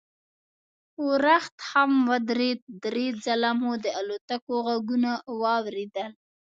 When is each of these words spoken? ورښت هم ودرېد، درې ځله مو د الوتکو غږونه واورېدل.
ورښت 1.05 1.55
هم 1.71 1.91
ودرېد، 2.09 2.59
درې 2.83 3.07
ځله 3.23 3.51
مو 3.59 3.71
د 3.83 3.85
الوتکو 3.99 4.53
غږونه 4.67 5.11
واورېدل. 5.41 6.11